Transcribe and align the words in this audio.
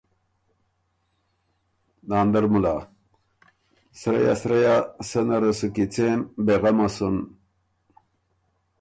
ناندر 2.09 2.45
مُلا 2.51 2.75
ـــ”سرۀ 3.99 4.19
یا 4.25 4.33
سرۀ 4.41 4.57
یا، 4.65 4.75
سنه 5.09 5.37
ره 5.41 5.51
سو 5.59 5.67
کیڅېم، 5.75 6.19
بې 6.45 6.55
غمه 6.61 6.87
سُن۔“ 6.95 7.15